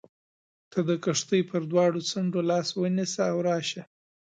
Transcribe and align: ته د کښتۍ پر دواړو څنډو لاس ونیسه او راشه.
ته 0.71 0.79
د 0.89 0.91
کښتۍ 1.03 1.41
پر 1.49 1.61
دواړو 1.71 1.99
څنډو 2.09 2.41
لاس 2.51 2.67
ونیسه 2.81 3.23
او 3.31 3.37
راشه. 3.47 3.83